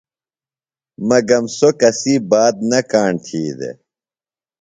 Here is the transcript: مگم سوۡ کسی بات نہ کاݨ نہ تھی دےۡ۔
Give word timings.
مگم 1.09 1.43
سوۡ 1.57 1.73
کسی 1.79 2.15
بات 2.31 2.55
نہ 2.69 2.79
کاݨ 2.91 3.11
نہ 3.15 3.21
تھی 3.25 3.41
دےۡ۔ 3.57 3.77